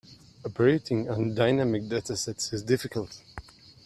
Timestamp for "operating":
0.43-1.07